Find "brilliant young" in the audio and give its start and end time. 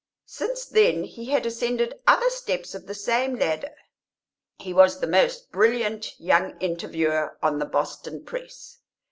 5.51-6.57